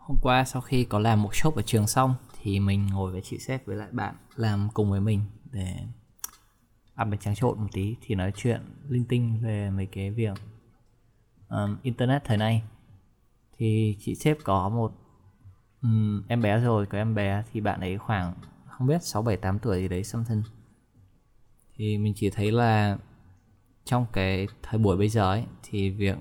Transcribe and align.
hôm 0.00 0.18
qua 0.22 0.44
sau 0.44 0.62
khi 0.62 0.84
có 0.84 0.98
làm 0.98 1.22
một 1.22 1.34
shop 1.34 1.56
ở 1.56 1.62
trường 1.62 1.86
xong 1.86 2.14
thì 2.42 2.60
mình 2.60 2.86
ngồi 2.86 3.12
với 3.12 3.20
chị 3.20 3.38
sếp 3.38 3.66
với 3.66 3.76
lại 3.76 3.88
bạn 3.92 4.14
làm 4.36 4.68
cùng 4.74 4.90
với 4.90 5.00
mình 5.00 5.20
để 5.52 5.76
ăn 6.94 7.10
bánh 7.10 7.20
tráng 7.20 7.34
trộn 7.34 7.58
một 7.58 7.68
tí 7.72 7.96
thì 8.00 8.14
nói 8.14 8.32
chuyện 8.36 8.60
linh 8.88 9.04
tinh 9.04 9.40
về 9.42 9.70
mấy 9.70 9.86
cái 9.86 10.10
việc 10.10 10.38
um, 11.48 11.76
internet 11.82 12.24
thời 12.24 12.36
nay. 12.36 12.62
Thì 13.58 13.96
chị 14.00 14.14
sếp 14.14 14.36
có 14.44 14.68
một 14.68 14.92
um, 15.82 16.22
em 16.28 16.42
bé 16.42 16.60
rồi 16.60 16.86
có 16.86 16.98
em 16.98 17.14
bé 17.14 17.42
thì 17.52 17.60
bạn 17.60 17.80
ấy 17.80 17.98
khoảng 17.98 18.34
không 18.66 18.86
biết 18.86 19.02
6 19.02 19.22
7 19.22 19.36
8 19.36 19.58
tuổi 19.58 19.80
gì 19.80 19.88
đấy 19.88 20.04
something. 20.04 20.42
Thì 21.76 21.98
mình 21.98 22.12
chỉ 22.16 22.30
thấy 22.30 22.52
là 22.52 22.98
trong 23.84 24.06
cái 24.12 24.48
thời 24.62 24.78
buổi 24.78 24.96
bây 24.96 25.08
giờ 25.08 25.30
ấy 25.30 25.44
thì 25.62 25.90
việc 25.90 26.16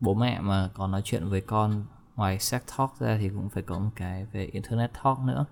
bố 0.00 0.14
mẹ 0.14 0.40
mà 0.40 0.70
có 0.74 0.86
nói 0.86 1.02
chuyện 1.04 1.28
với 1.28 1.40
con 1.40 1.84
ngoài 2.20 2.38
sex 2.38 2.62
talk 2.78 2.90
ra 2.98 3.18
thì 3.20 3.28
cũng 3.28 3.48
phải 3.48 3.62
có 3.62 3.78
một 3.78 3.90
cái 3.96 4.26
về 4.32 4.44
internet 4.44 4.90
talk 5.04 5.18
nữa. 5.18 5.44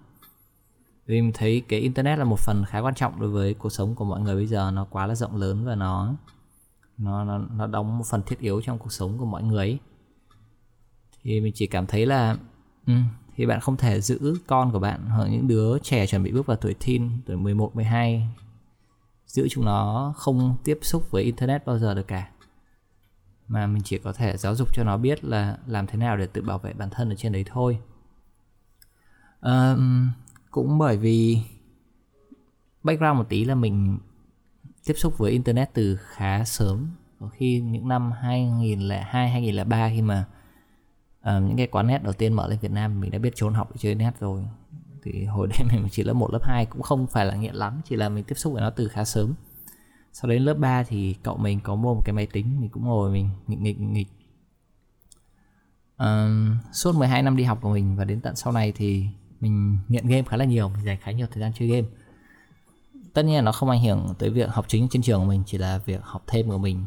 Vì 1.07 1.23
mình 1.23 1.33
thấy 1.35 1.63
cái 1.69 1.81
internet 1.81 2.19
là 2.19 2.25
một 2.25 2.39
phần 2.39 2.65
khá 2.69 2.79
quan 2.79 2.95
trọng 2.95 3.21
đối 3.21 3.31
với 3.31 3.55
cuộc 3.55 3.71
sống 3.71 3.95
của 3.95 4.05
mọi 4.05 4.21
người 4.21 4.35
bây 4.35 4.47
giờ. 4.47 4.71
Nó 4.71 4.85
quá 4.91 5.07
là 5.07 5.15
rộng 5.15 5.37
lớn 5.37 5.65
và 5.65 5.75
nó 5.75 6.15
nó 6.99 7.25
nó, 7.25 7.39
nó 7.39 7.67
đóng 7.67 7.99
một 7.99 8.05
phần 8.07 8.23
thiết 8.23 8.39
yếu 8.39 8.61
trong 8.61 8.79
cuộc 8.79 8.93
sống 8.93 9.19
của 9.19 9.25
mọi 9.25 9.43
người. 9.43 9.67
Ấy. 9.67 9.79
thì 11.23 11.41
mình 11.41 11.53
chỉ 11.57 11.67
cảm 11.67 11.87
thấy 11.87 12.07
là 12.07 12.37
ừ, 12.87 12.93
thì 13.37 13.47
bạn 13.47 13.61
không 13.61 13.77
thể 13.77 14.01
giữ 14.01 14.35
con 14.47 14.73
của 14.73 14.81
bạn. 14.81 15.07
Hoặc 15.07 15.29
những 15.31 15.49
đứa 15.49 15.79
trẻ 15.79 16.07
chuẩn 16.07 16.23
bị 16.23 16.33
bước 16.33 16.47
vào 16.47 16.57
tuổi 16.57 16.75
teen 16.87 17.11
tuổi 17.27 17.37
11 17.37 17.77
12 17.77 18.29
giữ 19.27 19.49
chúng 19.51 19.65
nó 19.65 20.13
không 20.17 20.57
tiếp 20.65 20.79
xúc 20.83 21.11
với 21.11 21.23
internet 21.23 21.67
bao 21.67 21.79
giờ 21.79 21.95
được 21.95 22.07
cả 22.09 22.31
mà 23.49 23.67
mình 23.67 23.83
chỉ 23.85 23.99
có 23.99 24.13
thể 24.13 24.37
giáo 24.37 24.55
dục 24.55 24.69
cho 24.75 24.85
nó 24.85 24.97
biết 24.97 25.25
là 25.25 25.59
làm 25.67 25.87
thế 25.87 25.99
nào 25.99 26.17
để 26.17 26.27
tự 26.27 26.43
bảo 26.43 26.59
vệ 26.59 26.73
bản 26.73 26.91
thân 26.91 27.09
ở 27.09 27.15
trên 27.15 27.33
đấy 27.33 27.45
thôi. 27.47 27.79
Um, 29.41 30.11
cũng 30.51 30.79
bởi 30.79 30.97
vì 30.97 31.39
background 32.83 33.19
một 33.19 33.29
tí 33.29 33.45
là 33.45 33.55
mình 33.55 33.99
tiếp 34.85 34.95
xúc 34.97 35.19
với 35.19 35.33
internet 35.33 35.71
từ 35.75 35.97
khá 35.97 36.45
sớm. 36.45 36.91
Có 37.21 37.29
khi 37.29 37.61
những 37.61 37.89
năm 37.89 38.13
2002 38.13 39.31
2003 39.31 39.89
khi 39.89 40.03
mà 40.03 40.25
uh, 41.21 41.43
những 41.43 41.57
cái 41.57 41.67
quán 41.67 41.87
net 41.87 42.03
đầu 42.03 42.13
tiên 42.13 42.33
mở 42.33 42.49
lên 42.49 42.59
Việt 42.59 42.71
Nam 42.71 43.01
mình 43.01 43.11
đã 43.11 43.19
biết 43.19 43.33
trốn 43.37 43.55
học 43.55 43.71
để 43.71 43.77
chơi 43.79 43.95
net 43.95 44.13
rồi. 44.21 44.45
Thì 45.03 45.25
hồi 45.25 45.47
đấy 45.47 45.59
mình 45.73 45.89
chỉ 45.91 46.03
lớp 46.03 46.13
1 46.13 46.33
lớp 46.33 46.43
2 46.43 46.67
cũng 46.67 46.83
không 46.83 47.07
phải 47.07 47.27
là 47.27 47.35
nghiện 47.35 47.55
lắm 47.55 47.81
chỉ 47.85 47.97
là 47.97 48.09
mình 48.09 48.25
tiếp 48.25 48.35
xúc 48.35 48.53
với 48.53 48.63
nó 48.63 48.71
từ 48.71 48.89
khá 48.89 49.05
sớm 49.05 49.35
sau 50.13 50.31
đến 50.31 50.43
lớp 50.43 50.55
3 50.55 50.83
thì 50.83 51.15
cậu 51.23 51.37
mình 51.37 51.61
có 51.61 51.75
mua 51.75 51.95
một 51.95 52.03
cái 52.05 52.13
máy 52.13 52.27
tính 52.27 52.61
mình 52.61 52.71
cũng 52.71 52.85
ngồi 52.85 53.11
mình 53.11 53.29
nghịch 53.47 53.59
nghịch 53.59 53.81
nghịch 53.81 54.09
um, 55.99 56.57
suốt 56.73 56.95
12 56.95 57.23
năm 57.23 57.37
đi 57.37 57.45
học 57.45 57.59
của 57.63 57.71
mình 57.71 57.97
và 57.97 58.05
đến 58.05 58.21
tận 58.21 58.37
sau 58.37 58.53
này 58.53 58.73
thì 58.73 59.07
mình 59.41 59.79
nghiện 59.89 60.07
game 60.07 60.23
khá 60.23 60.37
là 60.37 60.45
nhiều 60.45 60.69
mình 60.69 60.85
dành 60.85 60.99
khá 61.01 61.13
nhiều 61.13 61.27
thời 61.31 61.41
gian 61.41 61.53
chơi 61.59 61.69
game. 61.69 61.89
Tất 63.15 63.23
nhiên 63.23 63.35
là 63.35 63.41
nó 63.41 63.53
không 63.53 63.71
ảnh 63.71 63.83
hưởng 63.83 64.15
tới 64.19 64.31
việc 64.31 64.51
học 64.51 64.65
chính 64.69 64.89
trên 64.89 65.03
trường 65.03 65.21
của 65.21 65.27
mình 65.27 65.43
chỉ 65.47 65.59
là 65.59 65.79
việc 65.79 66.01
học 66.03 66.23
thêm 66.27 66.49
của 66.49 66.59
mình. 66.59 66.87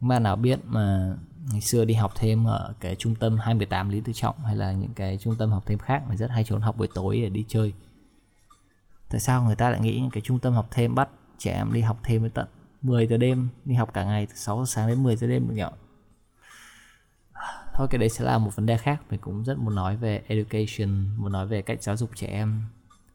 Những 0.00 0.08
bạn 0.08 0.22
nào 0.22 0.36
biết 0.36 0.58
mà 0.64 1.14
ngày 1.52 1.60
xưa 1.60 1.84
đi 1.84 1.94
học 1.94 2.12
thêm 2.14 2.44
ở 2.44 2.74
cái 2.80 2.96
trung 2.96 3.14
tâm 3.14 3.38
218 3.38 3.88
Lý 3.88 4.00
Tự 4.00 4.12
Trọng 4.12 4.38
hay 4.44 4.56
là 4.56 4.72
những 4.72 4.94
cái 4.94 5.18
trung 5.20 5.34
tâm 5.38 5.50
học 5.50 5.62
thêm 5.66 5.78
khác 5.78 6.02
mình 6.08 6.18
rất 6.18 6.30
hay 6.30 6.44
trốn 6.44 6.60
học 6.60 6.76
buổi 6.76 6.88
tối 6.94 7.20
để 7.20 7.28
đi 7.28 7.44
chơi. 7.48 7.72
Tại 9.10 9.20
sao 9.20 9.42
người 9.42 9.56
ta 9.56 9.70
lại 9.70 9.80
nghĩ 9.80 10.00
những 10.00 10.10
cái 10.10 10.20
trung 10.20 10.38
tâm 10.38 10.52
học 10.52 10.68
thêm 10.70 10.94
bắt 10.94 11.08
trẻ 11.38 11.52
em 11.52 11.72
đi 11.72 11.80
học 11.80 12.00
thêm 12.04 12.22
đến 12.22 12.32
tận 12.32 12.46
10 12.82 13.06
giờ 13.06 13.16
đêm 13.16 13.48
đi 13.64 13.74
học 13.74 13.94
cả 13.94 14.04
ngày 14.04 14.26
từ 14.26 14.34
6 14.34 14.58
giờ 14.58 14.64
sáng 14.66 14.88
đến 14.88 15.02
10 15.02 15.16
giờ 15.16 15.26
đêm 15.26 15.48
được 15.48 15.54
nhỉ? 15.54 15.62
Thôi 17.74 17.86
cái 17.90 17.98
đấy 17.98 18.08
sẽ 18.08 18.24
là 18.24 18.38
một 18.38 18.56
vấn 18.56 18.66
đề 18.66 18.76
khác. 18.76 19.02
Mình 19.10 19.20
cũng 19.20 19.44
rất 19.44 19.58
muốn 19.58 19.74
nói 19.74 19.96
về 19.96 20.22
education 20.26 21.16
muốn 21.16 21.32
nói 21.32 21.46
về 21.46 21.62
cách 21.62 21.82
giáo 21.82 21.96
dục 21.96 22.10
trẻ 22.14 22.26
em. 22.26 22.62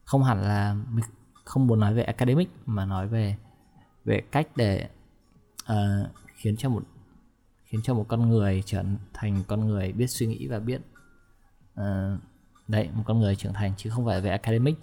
Không 0.03 0.23
hẳn 0.23 0.41
là 0.41 0.75
mình 0.89 1.05
không 1.45 1.67
muốn 1.67 1.79
nói 1.79 1.93
về 1.93 2.03
academic 2.03 2.49
mà 2.65 2.85
nói 2.85 3.07
về 3.07 3.35
về 4.05 4.21
cách 4.31 4.47
để 4.55 4.89
uh, 5.71 6.07
khiến 6.35 6.57
cho 6.57 6.69
một 6.69 6.83
khiến 7.65 7.81
cho 7.83 7.93
một 7.93 8.05
con 8.07 8.29
người 8.29 8.63
trở 8.65 8.83
thành 9.13 9.43
con 9.47 9.67
người 9.67 9.91
biết 9.91 10.07
suy 10.07 10.27
nghĩ 10.27 10.47
và 10.47 10.59
biết 10.59 10.81
uh, 11.79 12.19
đấy 12.67 12.89
một 12.93 13.03
con 13.05 13.19
người 13.19 13.35
trưởng 13.35 13.53
thành 13.53 13.73
chứ 13.77 13.89
không 13.89 14.05
phải 14.05 14.21
về 14.21 14.29
academic 14.29 14.75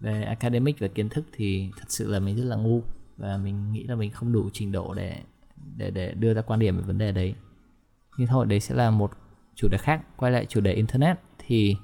về 0.00 0.22
academic 0.22 0.78
và 0.78 0.88
kiến 0.88 1.08
thức 1.08 1.24
thì 1.32 1.70
thật 1.76 1.84
sự 1.88 2.10
là 2.10 2.18
mình 2.20 2.36
rất 2.36 2.44
là 2.44 2.56
ngu. 2.56 2.82
Và 3.16 3.36
mình 3.36 3.72
nghĩ 3.72 3.84
là 3.84 3.94
mình 3.94 4.10
không 4.10 4.32
đủ 4.32 4.50
trình 4.52 4.72
độ 4.72 4.94
để 4.94 5.16
để 5.76 5.90
để 5.90 6.14
đưa 6.14 6.34
ra 6.34 6.42
quan 6.42 6.60
điểm 6.60 6.76
về 6.76 6.82
vấn 6.82 6.98
đề 6.98 7.12
đấy. 7.12 7.34
Nhưng 8.18 8.26
thôi 8.26 8.46
đấy 8.46 8.60
sẽ 8.60 8.74
là 8.74 8.90
một 8.90 9.10
chủ 9.54 9.68
đề 9.68 9.78
khác. 9.78 10.02
Quay 10.16 10.32
lại 10.32 10.46
chủ 10.48 10.60
đề 10.60 10.72
internet 10.72 11.16
thì 11.38 11.76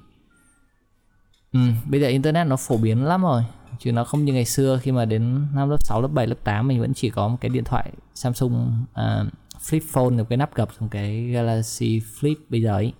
ừ, 1.51 1.59
bây 1.89 2.01
giờ 2.01 2.07
internet 2.07 2.47
nó 2.47 2.55
phổ 2.55 2.77
biến 2.77 3.03
lắm 3.03 3.21
rồi. 3.21 3.43
Chứ 3.79 3.91
nó 3.91 4.03
không 4.03 4.25
như 4.25 4.33
ngày 4.33 4.45
xưa 4.45 4.79
khi 4.81 4.91
mà 4.91 5.05
đến 5.05 5.47
năm 5.55 5.69
lớp 5.69 5.77
6, 5.79 6.01
lớp 6.01 6.07
7, 6.07 6.27
lớp 6.27 6.43
8 6.43 6.67
mình 6.67 6.81
vẫn 6.81 6.93
chỉ 6.93 7.09
có 7.09 7.27
một 7.27 7.37
cái 7.41 7.49
điện 7.49 7.63
thoại 7.63 7.91
Samsung 8.15 8.83
uh, 8.91 9.27
flip 9.59 9.81
phone 9.91 10.09
một 10.09 10.25
cái 10.29 10.37
nắp 10.37 10.55
gập 10.55 10.69
trong 10.79 10.89
cái 10.89 11.23
Galaxy 11.23 11.99
Flip 11.99 12.35
bây 12.49 12.61
giờ 12.61 12.73
ấy 12.73 12.93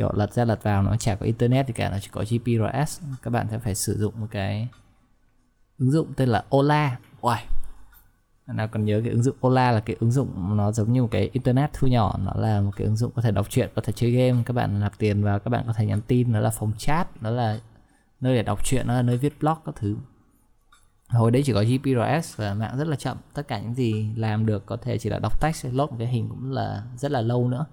kiểu 0.00 0.10
lật 0.14 0.32
ra 0.32 0.44
lật 0.44 0.62
vào 0.62 0.82
nó 0.82 0.96
chả 0.96 1.14
có 1.14 1.26
internet 1.26 1.66
thì 1.66 1.72
cả 1.72 1.90
nó 1.90 1.98
chỉ 2.00 2.08
có 2.12 2.24
GPRS 2.24 3.02
các 3.22 3.30
bạn 3.30 3.46
sẽ 3.50 3.58
phải 3.58 3.74
sử 3.74 3.98
dụng 3.98 4.14
một 4.20 4.26
cái 4.30 4.68
ứng 5.78 5.90
dụng 5.90 6.12
tên 6.16 6.28
là 6.28 6.44
Ola. 6.56 6.98
Uầy, 7.20 7.38
nào 8.46 8.68
còn 8.68 8.84
nhớ 8.84 9.00
cái 9.04 9.10
ứng 9.10 9.22
dụng 9.22 9.36
Ola 9.46 9.72
là 9.72 9.80
cái 9.80 9.96
ứng 10.00 10.10
dụng 10.10 10.56
nó 10.56 10.72
giống 10.72 10.92
như 10.92 11.02
một 11.02 11.08
cái 11.10 11.30
internet 11.32 11.70
thu 11.72 11.88
nhỏ 11.88 12.18
nó 12.24 12.32
là 12.36 12.60
một 12.60 12.70
cái 12.76 12.84
ứng 12.84 12.96
dụng 12.96 13.12
có 13.14 13.22
thể 13.22 13.30
đọc 13.30 13.50
truyện 13.50 13.70
có 13.74 13.82
thể 13.82 13.92
chơi 13.96 14.10
game. 14.10 14.42
Các 14.46 14.54
bạn 14.54 14.80
nạp 14.80 14.98
tiền 14.98 15.22
vào 15.22 15.38
các 15.38 15.48
bạn 15.48 15.64
có 15.66 15.72
thể 15.72 15.86
nhắn 15.86 16.00
tin 16.06 16.32
nó 16.32 16.40
là 16.40 16.50
phòng 16.50 16.72
chat 16.78 17.22
nó 17.22 17.30
là 17.30 17.60
nơi 18.20 18.36
để 18.36 18.42
đọc 18.42 18.66
truyện 18.66 18.86
nó 18.86 18.94
là 18.94 19.02
nơi 19.02 19.16
viết 19.16 19.40
blog 19.40 19.58
các 19.66 19.74
thứ. 19.76 19.96
Hồi 21.08 21.30
đấy 21.30 21.42
chỉ 21.46 21.52
có 21.52 21.62
GPRS 21.62 22.36
và 22.36 22.54
mạng 22.54 22.78
rất 22.78 22.88
là 22.88 22.96
chậm. 22.96 23.16
Tất 23.34 23.48
cả 23.48 23.60
những 23.60 23.74
gì 23.74 24.10
làm 24.16 24.46
được 24.46 24.66
có 24.66 24.76
thể 24.76 24.98
chỉ 24.98 25.10
là 25.10 25.18
đọc 25.18 25.40
text 25.40 25.66
load 25.72 25.90
một 25.90 25.96
cái 25.98 26.08
hình 26.08 26.28
cũng 26.28 26.52
là 26.52 26.82
rất 26.96 27.10
là 27.10 27.20
lâu 27.20 27.48
nữa 27.48 27.66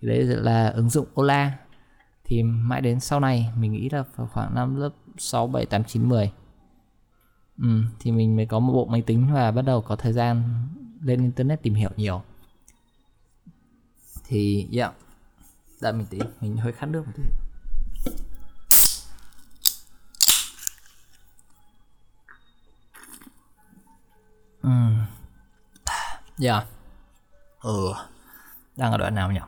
thì 0.00 0.08
đấy 0.08 0.22
là 0.22 0.68
ứng 0.68 0.90
dụng 0.90 1.06
Ola. 1.20 1.58
Thì 2.24 2.42
mãi 2.42 2.80
đến 2.80 3.00
sau 3.00 3.20
này 3.20 3.52
mình 3.56 3.72
nghĩ 3.72 3.88
là 3.88 4.04
khoảng 4.32 4.54
năm 4.54 4.76
lớp 4.76 4.90
6, 5.18 5.46
7, 5.46 5.66
8, 5.66 5.84
9, 5.84 6.08
10 6.08 6.32
ừ, 7.58 7.82
thì 8.00 8.12
mình 8.12 8.36
mới 8.36 8.46
có 8.46 8.58
một 8.58 8.72
bộ 8.72 8.84
máy 8.84 9.02
tính 9.02 9.28
và 9.34 9.50
bắt 9.50 9.62
đầu 9.62 9.82
có 9.82 9.96
thời 9.96 10.12
gian 10.12 10.42
lên 11.00 11.22
internet 11.22 11.62
tìm 11.62 11.74
hiểu 11.74 11.90
nhiều. 11.96 12.22
Thì 14.24 14.68
dạ. 14.70 14.84
Yeah 14.84 14.94
đợi 15.80 15.92
mình 15.92 16.06
tí 16.10 16.18
mình 16.40 16.56
hơi 16.56 16.72
khát 16.72 16.86
nước 16.86 17.06
một 17.06 17.12
tí. 17.16 17.22
Ừ. 24.62 24.70
Yeah 26.38 26.66
ừ. 27.60 27.92
Đang 28.76 28.92
ở 28.92 28.98
đoạn 28.98 29.14
nào 29.14 29.32
nhỉ? 29.32 29.40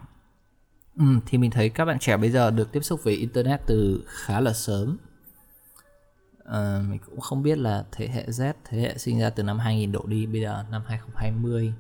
Ừ, 1.01 1.05
thì 1.27 1.39
mình 1.39 1.51
thấy 1.51 1.69
các 1.69 1.85
bạn 1.85 1.99
trẻ 1.99 2.17
bây 2.17 2.31
giờ 2.31 2.51
được 2.51 2.73
tiếp 2.73 2.81
xúc 2.81 3.01
với 3.05 3.15
internet 3.15 3.61
từ 3.67 4.05
khá 4.07 4.41
là 4.41 4.53
sớm 4.53 4.99
à, 6.45 6.83
mình 6.89 6.99
cũng 7.07 7.21
không 7.21 7.43
biết 7.43 7.59
là 7.59 7.85
thế 7.93 8.09
hệ 8.09 8.27
Z 8.27 8.53
thế 8.65 8.81
hệ 8.81 8.99
sinh 8.99 9.19
ra 9.19 9.31
từ 9.31 9.43
năm 9.43 9.59
2000 9.59 9.93
độ 9.93 10.07
đi 10.07 10.27
bây 10.27 10.41
giờ 10.41 10.65
năm 10.71 10.83
2020 10.87 11.75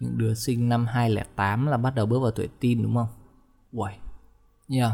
những 0.00 0.18
đứa 0.18 0.34
sinh 0.34 0.68
năm 0.68 0.86
2008 0.86 1.66
là 1.66 1.76
bắt 1.76 1.94
đầu 1.94 2.06
bước 2.06 2.18
vào 2.18 2.30
tuổi 2.30 2.48
teen 2.60 2.82
đúng 2.82 2.94
không? 2.94 3.08
Uầy, 3.72 3.94
yeah. 4.68 4.92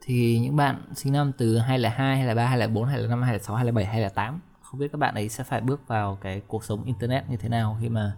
Thì 0.00 0.38
những 0.38 0.56
bạn 0.56 0.82
sinh 0.94 1.12
năm 1.12 1.32
từ 1.38 1.58
2002, 1.58 2.16
2003, 2.16 2.46
2004, 2.46 2.84
2005, 2.84 3.22
2006, 3.22 3.56
2007, 3.56 3.84
2008 3.84 4.40
Không 4.62 4.80
biết 4.80 4.88
các 4.92 4.98
bạn 4.98 5.14
ấy 5.14 5.28
sẽ 5.28 5.44
phải 5.44 5.60
bước 5.60 5.88
vào 5.88 6.18
cái 6.20 6.42
cuộc 6.48 6.64
sống 6.64 6.84
internet 6.84 7.30
như 7.30 7.36
thế 7.36 7.48
nào 7.48 7.78
khi 7.80 7.88
mà 7.88 8.16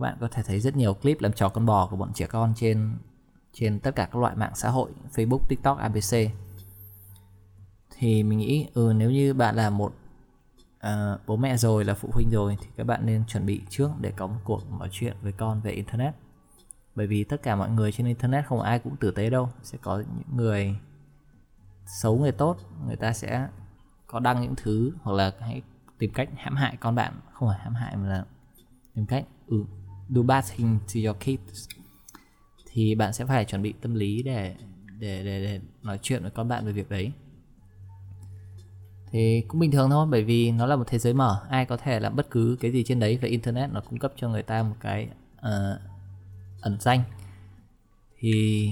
các 0.00 0.02
bạn 0.02 0.16
có 0.20 0.28
thể 0.28 0.42
thấy 0.42 0.60
rất 0.60 0.76
nhiều 0.76 0.94
clip 0.94 1.20
làm 1.20 1.32
trò 1.32 1.48
con 1.48 1.66
bò 1.66 1.86
của 1.86 1.96
bọn 1.96 2.12
trẻ 2.12 2.26
con 2.26 2.52
trên 2.56 2.98
trên 3.52 3.80
tất 3.80 3.96
cả 3.96 4.08
các 4.12 4.16
loại 4.16 4.36
mạng 4.36 4.52
xã 4.54 4.68
hội 4.68 4.90
Facebook, 5.14 5.38
TikTok, 5.48 5.78
ABC 5.78 6.32
thì 7.90 8.22
mình 8.22 8.38
nghĩ 8.38 8.66
ừ 8.74 8.92
nếu 8.96 9.10
như 9.10 9.34
bạn 9.34 9.56
là 9.56 9.70
một 9.70 9.94
uh, 10.86 11.20
bố 11.26 11.36
mẹ 11.36 11.56
rồi 11.56 11.84
là 11.84 11.94
phụ 11.94 12.08
huynh 12.12 12.30
rồi 12.30 12.56
thì 12.60 12.66
các 12.76 12.86
bạn 12.86 13.06
nên 13.06 13.24
chuẩn 13.26 13.46
bị 13.46 13.60
trước 13.68 13.90
để 14.00 14.12
có 14.16 14.26
một 14.26 14.38
cuộc 14.44 14.70
nói 14.78 14.88
chuyện 14.92 15.16
với 15.22 15.32
con 15.32 15.60
về 15.60 15.70
internet. 15.72 16.14
Bởi 16.94 17.06
vì 17.06 17.24
tất 17.24 17.42
cả 17.42 17.56
mọi 17.56 17.70
người 17.70 17.92
trên 17.92 18.06
internet 18.06 18.46
không 18.46 18.60
ai 18.60 18.78
cũng 18.78 18.96
tử 18.96 19.10
tế 19.10 19.30
đâu. 19.30 19.50
Sẽ 19.62 19.78
có 19.82 19.98
những 19.98 20.36
người 20.36 20.76
xấu 21.86 22.18
người 22.18 22.32
tốt 22.32 22.56
người 22.86 22.96
ta 22.96 23.12
sẽ 23.12 23.48
có 24.06 24.20
đăng 24.20 24.40
những 24.40 24.54
thứ 24.56 24.92
hoặc 25.02 25.12
là 25.12 25.32
hãy 25.40 25.62
tìm 25.98 26.12
cách 26.12 26.28
hãm 26.36 26.56
hại 26.56 26.76
con 26.80 26.94
bạn. 26.94 27.14
Không 27.32 27.48
phải 27.48 27.58
hãm 27.58 27.74
hại 27.74 27.96
mà 27.96 28.08
là 28.08 28.24
tìm 28.94 29.06
cách 29.06 29.24
ừ, 29.46 29.64
do 30.10 30.22
bad 30.22 30.52
to 30.58 31.00
your 31.04 31.16
kids 31.16 31.68
thì 32.72 32.94
bạn 32.94 33.12
sẽ 33.12 33.24
phải 33.24 33.44
chuẩn 33.44 33.62
bị 33.62 33.74
tâm 33.80 33.94
lý 33.94 34.22
để 34.22 34.54
để 34.98 35.24
để, 35.24 35.44
để 35.44 35.60
nói 35.82 35.98
chuyện 36.02 36.22
với 36.22 36.30
con 36.30 36.48
bạn 36.48 36.66
về 36.66 36.72
việc 36.72 36.88
đấy. 36.88 37.12
Thì 39.10 39.44
cũng 39.48 39.60
bình 39.60 39.70
thường 39.70 39.90
thôi 39.90 40.06
bởi 40.10 40.24
vì 40.24 40.50
nó 40.50 40.66
là 40.66 40.76
một 40.76 40.84
thế 40.86 40.98
giới 40.98 41.14
mở 41.14 41.46
ai 41.48 41.64
có 41.64 41.76
thể 41.76 42.00
làm 42.00 42.16
bất 42.16 42.30
cứ 42.30 42.56
cái 42.60 42.70
gì 42.70 42.84
trên 42.84 42.98
đấy 43.00 43.18
và 43.22 43.28
internet 43.28 43.70
nó 43.72 43.80
cung 43.80 43.98
cấp 43.98 44.12
cho 44.16 44.28
người 44.28 44.42
ta 44.42 44.62
một 44.62 44.76
cái 44.80 45.08
uh, 45.36 45.80
ẩn 46.60 46.76
danh. 46.80 47.02
Thì 48.18 48.64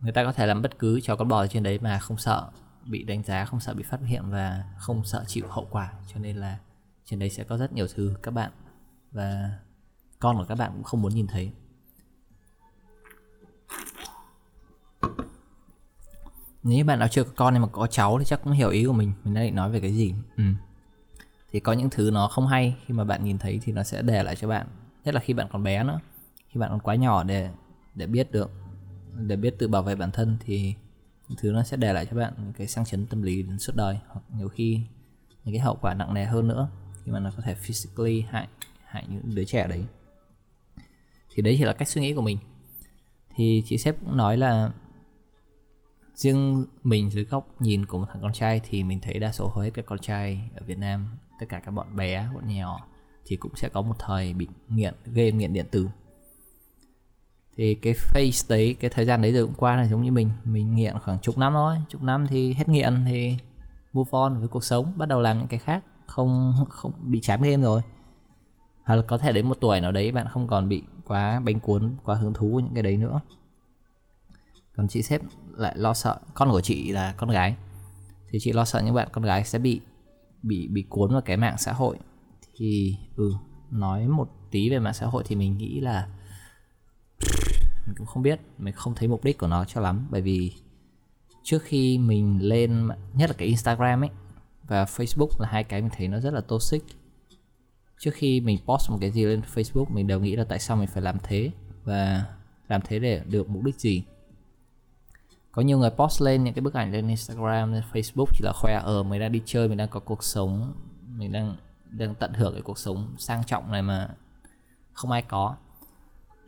người 0.00 0.12
ta 0.12 0.24
có 0.24 0.32
thể 0.32 0.46
làm 0.46 0.62
bất 0.62 0.78
cứ 0.78 1.00
cho 1.00 1.16
con 1.16 1.28
bò 1.28 1.46
trên 1.46 1.62
đấy 1.62 1.78
mà 1.82 1.98
không 1.98 2.18
sợ 2.18 2.50
bị 2.86 3.02
đánh 3.02 3.22
giá 3.22 3.44
không 3.44 3.60
sợ 3.60 3.74
bị 3.74 3.82
phát 3.82 4.00
hiện 4.06 4.30
và 4.30 4.64
không 4.78 5.04
sợ 5.04 5.24
chịu 5.26 5.46
hậu 5.48 5.68
quả. 5.70 5.92
Cho 6.14 6.20
nên 6.20 6.36
là 6.36 6.58
trên 7.04 7.18
đấy 7.18 7.30
sẽ 7.30 7.44
có 7.44 7.56
rất 7.56 7.72
nhiều 7.72 7.86
thứ 7.94 8.14
các 8.22 8.30
bạn 8.30 8.52
và 9.12 9.50
con 10.22 10.36
của 10.36 10.44
các 10.44 10.54
bạn 10.54 10.70
cũng 10.74 10.82
không 10.82 11.02
muốn 11.02 11.14
nhìn 11.14 11.26
thấy. 11.26 11.52
Nếu 16.62 16.84
bạn 16.84 16.98
nào 16.98 17.08
chưa 17.08 17.24
có 17.24 17.30
con 17.36 17.54
nhưng 17.54 17.62
mà 17.62 17.68
có 17.72 17.86
cháu 17.86 18.18
thì 18.18 18.24
chắc 18.24 18.42
cũng 18.44 18.52
hiểu 18.52 18.70
ý 18.70 18.84
của 18.84 18.92
mình. 18.92 19.12
Mình 19.24 19.34
đang 19.34 19.44
định 19.44 19.54
nói 19.54 19.70
về 19.70 19.80
cái 19.80 19.92
gì. 19.92 20.14
Ừ. 20.36 20.44
thì 21.52 21.60
có 21.60 21.72
những 21.72 21.90
thứ 21.90 22.10
nó 22.10 22.28
không 22.28 22.46
hay. 22.46 22.76
Khi 22.86 22.94
mà 22.94 23.04
bạn 23.04 23.24
nhìn 23.24 23.38
thấy 23.38 23.60
thì 23.62 23.72
nó 23.72 23.82
sẽ 23.82 24.02
để 24.02 24.22
lại 24.22 24.36
cho 24.36 24.48
bạn. 24.48 24.66
Nhất 25.04 25.14
là 25.14 25.20
khi 25.20 25.34
bạn 25.34 25.46
còn 25.52 25.62
bé 25.62 25.84
nữa. 25.84 26.00
Khi 26.48 26.60
bạn 26.60 26.70
còn 26.70 26.80
quá 26.80 26.94
nhỏ 26.94 27.22
để 27.22 27.50
để 27.94 28.06
biết 28.06 28.32
được, 28.32 28.50
để 29.16 29.36
biết 29.36 29.58
tự 29.58 29.68
bảo 29.68 29.82
vệ 29.82 29.96
bản 29.96 30.10
thân 30.10 30.36
thì 30.40 30.74
những 31.28 31.38
thứ 31.38 31.52
nó 31.52 31.62
sẽ 31.62 31.76
để 31.76 31.92
lại 31.92 32.06
cho 32.10 32.16
bạn 32.16 32.32
những 32.38 32.52
cái 32.52 32.66
sang 32.66 32.84
chấn 32.84 33.06
tâm 33.06 33.22
lý 33.22 33.42
đến 33.42 33.58
suốt 33.58 33.72
đời. 33.76 33.98
Hoặc 34.08 34.20
nhiều 34.36 34.48
khi 34.48 34.80
những 35.44 35.54
cái 35.54 35.60
hậu 35.60 35.78
quả 35.80 35.94
nặng 35.94 36.14
nề 36.14 36.24
hơn 36.24 36.48
nữa. 36.48 36.68
Khi 37.04 37.12
mà 37.12 37.18
nó 37.18 37.30
có 37.36 37.42
thể 37.42 37.54
physically 37.54 38.20
hại 38.20 38.48
hại 38.84 39.04
những 39.08 39.34
đứa 39.34 39.44
trẻ 39.44 39.66
đấy 39.68 39.84
thì 41.34 41.42
đấy 41.42 41.54
chỉ 41.58 41.64
là 41.64 41.72
cách 41.72 41.88
suy 41.88 42.00
nghĩ 42.00 42.14
của 42.14 42.22
mình. 42.22 42.38
Thì 43.34 43.62
chị 43.66 43.78
sếp 43.78 44.00
cũng 44.00 44.16
nói 44.16 44.36
là 44.36 44.70
riêng 46.14 46.66
mình 46.82 47.10
dưới 47.10 47.24
góc 47.24 47.48
nhìn 47.60 47.86
của 47.86 47.98
một 47.98 48.06
thằng 48.12 48.22
con 48.22 48.32
trai 48.32 48.60
thì 48.68 48.82
mình 48.84 49.00
thấy 49.02 49.18
đa 49.18 49.32
số 49.32 49.48
hầu 49.54 49.64
hết 49.64 49.70
các 49.74 49.86
con 49.86 49.98
trai 49.98 50.50
ở 50.56 50.62
Việt 50.66 50.78
Nam, 50.78 51.18
tất 51.40 51.46
cả 51.48 51.60
các 51.60 51.70
bọn 51.70 51.96
bé, 51.96 52.28
bọn 52.34 52.48
nhỏ 52.48 52.86
thì 53.26 53.36
cũng 53.36 53.52
sẽ 53.56 53.68
có 53.68 53.82
một 53.82 53.94
thời 53.98 54.32
bị 54.34 54.48
nghiện 54.68 54.94
game 55.04 55.30
nghiện 55.30 55.52
điện 55.52 55.66
tử. 55.70 55.88
Thì 57.56 57.74
cái 57.74 57.94
phase 57.96 58.46
đấy, 58.48 58.76
cái 58.80 58.90
thời 58.90 59.04
gian 59.04 59.22
đấy 59.22 59.32
rồi 59.32 59.46
cũng 59.46 59.54
qua 59.54 59.76
là 59.76 59.86
giống 59.86 60.02
như 60.02 60.12
mình 60.12 60.30
mình 60.44 60.74
nghiện 60.74 60.98
khoảng 60.98 61.18
chục 61.18 61.38
năm 61.38 61.52
thôi. 61.52 61.76
Chục 61.88 62.02
năm 62.02 62.26
thì 62.26 62.52
hết 62.52 62.68
nghiện 62.68 63.04
thì 63.06 63.36
move 63.92 64.10
on 64.12 64.38
với 64.38 64.48
cuộc 64.48 64.64
sống, 64.64 64.92
bắt 64.96 65.06
đầu 65.08 65.20
làm 65.20 65.38
những 65.38 65.48
cái 65.48 65.58
khác, 65.58 65.84
không 66.06 66.54
không, 66.68 66.92
bị 67.02 67.20
chán 67.20 67.42
game 67.42 67.62
rồi 67.62 67.82
hoặc 68.92 68.96
là 68.96 69.02
có 69.02 69.18
thể 69.18 69.32
đến 69.32 69.48
một 69.48 69.58
tuổi 69.60 69.80
nào 69.80 69.92
đấy 69.92 70.12
bạn 70.12 70.26
không 70.28 70.46
còn 70.46 70.68
bị 70.68 70.82
quá 71.04 71.40
bánh 71.40 71.60
cuốn, 71.60 71.96
quá 72.04 72.14
hứng 72.14 72.34
thú 72.34 72.54
với 72.54 72.62
những 72.62 72.74
cái 72.74 72.82
đấy 72.82 72.96
nữa. 72.96 73.20
Còn 74.76 74.88
chị 74.88 75.02
sếp 75.02 75.20
lại 75.56 75.78
lo 75.78 75.94
sợ, 75.94 76.18
con 76.34 76.50
của 76.50 76.60
chị 76.60 76.92
là 76.92 77.12
con 77.16 77.30
gái. 77.30 77.56
Thì 78.30 78.38
chị 78.42 78.52
lo 78.52 78.64
sợ 78.64 78.80
những 78.80 78.94
bạn 78.94 79.08
con 79.12 79.24
gái 79.24 79.44
sẽ 79.44 79.58
bị 79.58 79.80
bị 80.42 80.68
bị 80.68 80.84
cuốn 80.88 81.12
vào 81.12 81.20
cái 81.20 81.36
mạng 81.36 81.54
xã 81.58 81.72
hội. 81.72 81.98
Thì 82.56 82.96
ừ 83.16 83.32
nói 83.70 84.08
một 84.08 84.28
tí 84.50 84.70
về 84.70 84.78
mạng 84.78 84.94
xã 84.94 85.06
hội 85.06 85.22
thì 85.26 85.36
mình 85.36 85.58
nghĩ 85.58 85.80
là 85.80 86.08
mình 87.86 87.94
cũng 87.96 88.06
không 88.06 88.22
biết, 88.22 88.40
mình 88.58 88.74
không 88.74 88.94
thấy 88.94 89.08
mục 89.08 89.24
đích 89.24 89.38
của 89.38 89.46
nó 89.46 89.64
cho 89.64 89.80
lắm. 89.80 90.06
Bởi 90.10 90.22
vì 90.22 90.52
trước 91.42 91.62
khi 91.62 91.98
mình 91.98 92.38
lên 92.42 92.88
nhất 93.14 93.30
là 93.30 93.34
cái 93.38 93.48
Instagram 93.48 94.04
ấy 94.04 94.10
và 94.68 94.84
Facebook 94.84 95.28
là 95.38 95.48
hai 95.48 95.64
cái 95.64 95.80
mình 95.80 95.90
thấy 95.96 96.08
nó 96.08 96.20
rất 96.20 96.34
là 96.34 96.40
toxic 96.40 96.84
trước 98.02 98.14
khi 98.14 98.40
mình 98.40 98.58
post 98.66 98.90
một 98.90 98.98
cái 99.00 99.10
gì 99.10 99.24
lên 99.24 99.42
Facebook 99.54 99.84
mình 99.88 100.06
đều 100.06 100.20
nghĩ 100.20 100.36
là 100.36 100.44
tại 100.44 100.58
sao 100.58 100.76
mình 100.76 100.86
phải 100.86 101.02
làm 101.02 101.16
thế 101.22 101.50
và 101.84 102.24
làm 102.68 102.80
thế 102.84 102.98
để 102.98 103.22
được 103.26 103.48
mục 103.48 103.62
đích 103.62 103.80
gì. 103.80 104.04
Có 105.52 105.62
nhiều 105.62 105.78
người 105.78 105.90
post 105.90 106.22
lên 106.22 106.44
những 106.44 106.54
cái 106.54 106.62
bức 106.62 106.74
ảnh 106.74 106.92
lên 106.92 107.08
Instagram 107.08 107.72
lên 107.72 107.82
Facebook 107.92 108.26
chỉ 108.32 108.44
là 108.44 108.52
khoe 108.54 108.74
ở 108.74 108.96
ờ, 108.96 109.02
mình 109.02 109.20
đang 109.20 109.32
đi 109.32 109.42
chơi 109.44 109.68
mình 109.68 109.78
đang 109.78 109.88
có 109.88 110.00
cuộc 110.00 110.24
sống 110.24 110.74
mình 111.06 111.32
đang 111.32 111.56
đang 111.90 112.14
tận 112.14 112.32
hưởng 112.32 112.52
cái 112.52 112.62
cuộc 112.62 112.78
sống 112.78 113.14
sang 113.18 113.44
trọng 113.46 113.72
này 113.72 113.82
mà 113.82 114.08
không 114.92 115.10
ai 115.10 115.22
có. 115.22 115.56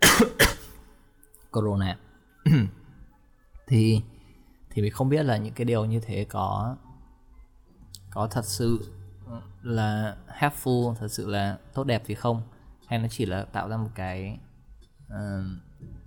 Corona. 1.50 1.98
Thì 3.66 4.02
thì 4.70 4.82
mình 4.82 4.92
không 4.92 5.08
biết 5.08 5.22
là 5.22 5.36
những 5.36 5.54
cái 5.54 5.64
điều 5.64 5.84
như 5.84 6.00
thế 6.00 6.24
có 6.24 6.76
có 8.10 8.26
thật 8.26 8.44
sự 8.44 8.92
là 9.62 10.16
helpful 10.38 10.94
thật 10.94 11.08
sự 11.08 11.30
là 11.30 11.58
tốt 11.74 11.84
đẹp 11.84 12.02
thì 12.06 12.14
không? 12.14 12.42
Hay 12.86 12.98
nó 12.98 13.08
chỉ 13.10 13.26
là 13.26 13.44
tạo 13.44 13.68
ra 13.68 13.76
một 13.76 13.90
cái 13.94 14.38
uh, 15.06 15.46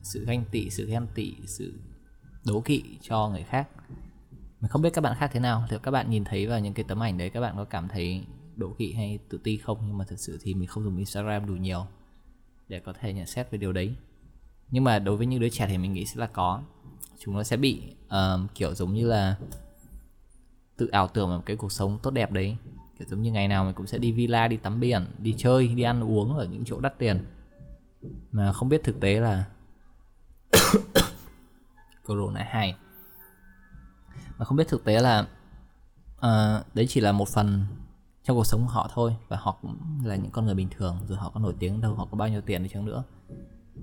sự 0.01 0.25
ganh 0.25 0.43
tị 0.51 0.69
sự 0.69 0.87
ghen 0.87 1.07
tị 1.15 1.35
sự 1.45 1.73
đố 2.45 2.61
kỵ 2.61 2.83
cho 3.01 3.29
người 3.29 3.43
khác? 3.43 3.67
Mình 4.59 4.69
không 4.69 4.81
biết 4.81 4.93
các 4.93 5.01
bạn 5.01 5.17
khác 5.19 5.29
thế 5.33 5.39
nào. 5.39 5.67
Liệu 5.69 5.79
các 5.79 5.91
bạn 5.91 6.09
nhìn 6.09 6.23
thấy 6.23 6.47
vào 6.47 6.59
những 6.59 6.73
cái 6.73 6.85
tấm 6.87 7.03
ảnh 7.03 7.17
đấy 7.17 7.29
các 7.29 7.41
bạn 7.41 7.53
có 7.57 7.65
cảm 7.65 7.87
thấy 7.87 8.25
đố 8.55 8.75
kỵ 8.77 8.93
hay 8.93 9.19
tự 9.29 9.39
ti 9.43 9.57
không? 9.57 9.77
Nhưng 9.87 9.97
mà 9.97 10.05
thật 10.05 10.19
sự 10.19 10.39
thì 10.41 10.53
mình 10.53 10.67
không 10.67 10.83
dùng 10.83 10.97
instagram 10.97 11.45
đủ 11.47 11.53
nhiều 11.53 11.87
để 12.67 12.79
có 12.79 12.93
thể 12.99 13.13
nhận 13.13 13.25
xét 13.25 13.51
về 13.51 13.57
điều 13.57 13.73
đấy. 13.73 13.95
Nhưng 14.69 14.83
mà 14.83 14.99
đối 14.99 15.17
với 15.17 15.25
những 15.25 15.39
đứa 15.39 15.49
trẻ 15.49 15.67
thì 15.67 15.77
mình 15.77 15.93
nghĩ 15.93 16.05
sẽ 16.05 16.19
là 16.19 16.27
có. 16.27 16.61
Chúng 17.19 17.35
nó 17.35 17.43
sẽ 17.43 17.57
bị 17.57 17.81
uh, 18.05 18.55
kiểu 18.55 18.75
giống 18.75 18.93
như 18.93 19.07
là 19.07 19.37
tự 20.77 20.87
ảo 20.87 21.07
tưởng 21.07 21.29
một 21.29 21.41
cái 21.45 21.55
cuộc 21.55 21.71
sống 21.71 21.99
tốt 22.03 22.11
đẹp 22.11 22.31
đấy 22.31 22.57
kiểu 22.99 23.07
giống 23.07 23.21
như 23.21 23.31
ngày 23.31 23.47
nào 23.47 23.65
mình 23.65 23.73
cũng 23.73 23.87
sẽ 23.87 23.97
đi 23.97 24.11
villa 24.11 24.47
đi 24.47 24.57
tắm 24.57 24.79
biển 24.79 25.05
đi 25.19 25.35
chơi 25.37 25.67
đi 25.67 25.83
ăn 25.83 26.03
uống 26.03 26.37
ở 26.37 26.45
những 26.45 26.63
chỗ 26.65 26.79
đắt 26.79 26.97
tiền. 26.97 27.25
Mà 28.31 28.53
không 28.53 28.69
biết 28.69 28.81
thực 28.83 28.99
tế 28.99 29.19
là 29.19 29.45
corona 32.05 32.47
hay 32.49 32.75
mà 34.37 34.45
không 34.45 34.57
biết 34.57 34.67
thực 34.67 34.83
tế 34.83 35.01
là 35.01 35.27
uh, 36.17 36.75
đấy 36.75 36.85
chỉ 36.89 37.01
là 37.01 37.11
một 37.11 37.29
phần 37.29 37.65
trong 38.23 38.37
cuộc 38.37 38.45
sống 38.45 38.61
của 38.61 38.71
họ 38.71 38.89
thôi 38.93 39.15
và 39.27 39.37
họ 39.37 39.57
cũng 39.61 39.77
là 40.03 40.15
những 40.15 40.31
con 40.31 40.45
người 40.45 40.55
bình 40.55 40.67
thường 40.77 40.97
rồi 41.07 41.17
họ 41.17 41.29
có 41.29 41.39
nổi 41.39 41.55
tiếng 41.59 41.81
đâu 41.81 41.95
họ 41.95 42.07
có 42.11 42.17
bao 42.17 42.27
nhiêu 42.29 42.41
tiền 42.41 42.63
đi 42.63 42.69
chăng 42.69 42.85
nữa. 42.85 43.03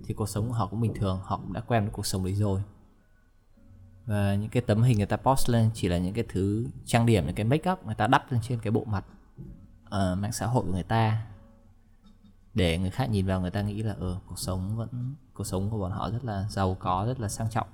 Thì 0.05 0.15
cuộc 0.15 0.29
sống 0.29 0.49
của 0.49 0.55
họ 0.55 0.67
cũng 0.67 0.81
bình 0.81 0.95
thường 0.95 1.21
họ 1.25 1.37
cũng 1.37 1.53
đã 1.53 1.61
quen 1.61 1.83
với 1.85 1.93
cuộc 1.93 2.07
sống 2.07 2.25
đấy 2.25 2.35
rồi 2.35 2.63
và 4.07 4.35
những 4.35 4.51
cái 4.51 4.63
tấm 4.63 4.83
hình 4.83 4.97
người 4.97 5.07
ta 5.07 5.17
post 5.17 5.51
lên 5.51 5.71
chỉ 5.75 5.89
là 5.89 5.99
những 5.99 6.15
cái 6.15 6.25
thứ 6.29 6.67
trang 6.85 7.07
điểm 7.07 7.27
những 7.27 7.35
cái 7.35 7.45
make 7.45 7.73
up 7.73 7.87
người 7.87 7.95
ta 7.95 8.07
đắp 8.07 8.33
lên 8.33 8.41
trên 8.49 8.59
cái 8.59 8.71
bộ 8.71 8.85
mặt 8.85 9.05
uh, 9.87 10.19
mạng 10.19 10.33
xã 10.33 10.47
hội 10.47 10.65
của 10.65 10.73
người 10.73 10.83
ta. 10.83 11.27
Để 12.55 12.79
người 12.79 12.91
khác 12.91 13.07
nhìn 13.11 13.27
vào 13.27 13.41
người 13.41 13.51
ta 13.51 13.63
nghĩ 13.63 13.83
là 13.83 13.95
ờ 13.99 14.21
cuộc 14.27 14.39
sống 14.39 14.77
vẫn 14.77 15.15
cuộc 15.35 15.45
sống 15.45 15.71
của 15.71 15.79
bọn 15.79 15.91
họ 15.91 16.11
rất 16.11 16.25
là 16.25 16.47
giàu 16.51 16.77
có 16.81 17.05
rất 17.07 17.21
là 17.21 17.29
sang 17.29 17.51
trọng. 17.51 17.69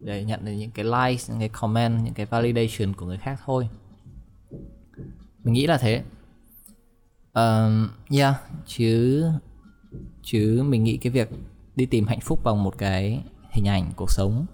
Để 0.00 0.24
nhận 0.24 0.44
được 0.44 0.52
những 0.52 0.70
cái 0.70 0.84
like 0.84 1.24
những 1.28 1.38
cái 1.38 1.48
comment 1.48 2.04
những 2.04 2.14
cái 2.14 2.26
validation 2.26 2.94
của 2.94 3.06
người 3.06 3.18
khác 3.18 3.40
thôi. 3.44 3.68
Mình 5.44 5.54
nghĩ 5.54 5.66
là 5.66 5.78
thế. 5.78 6.04
Um, 7.34 7.88
yeah 8.10 8.34
chứ 8.66 9.24
chứ 10.22 10.62
mình 10.66 10.84
nghĩ 10.84 10.96
cái 10.96 11.12
việc 11.12 11.30
đi 11.76 11.86
tìm 11.86 12.06
hạnh 12.06 12.20
phúc 12.20 12.40
bằng 12.44 12.62
một 12.62 12.78
cái 12.78 13.24
hình 13.50 13.68
ảnh 13.68 13.92
cuộc 13.96 14.10
sống 14.10 14.46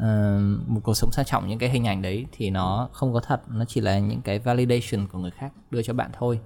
uh, 0.00 0.68
một 0.68 0.80
cuộc 0.82 0.94
sống 0.94 1.12
sang 1.12 1.24
trọng 1.24 1.48
những 1.48 1.58
cái 1.58 1.70
hình 1.70 1.86
ảnh 1.86 2.02
đấy 2.02 2.26
thì 2.32 2.50
nó 2.50 2.88
không 2.92 3.12
có 3.12 3.20
thật 3.20 3.42
nó 3.50 3.64
chỉ 3.64 3.80
là 3.80 3.98
những 3.98 4.20
cái 4.20 4.38
validation 4.38 5.06
của 5.12 5.18
người 5.18 5.30
khác 5.30 5.52
đưa 5.70 5.82
cho 5.82 5.92
bạn 5.92 6.10
thôi. 6.12 6.40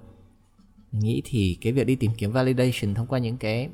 Mình 0.91 1.01
nghĩ 1.01 1.21
thì 1.25 1.57
cái 1.61 1.73
việc 1.73 1.87
đi 1.87 1.95
tìm 1.95 2.11
kiếm 2.17 2.31
validation 2.31 2.93
thông 2.93 3.07
qua 3.07 3.19
những 3.19 3.37
cái 3.37 3.69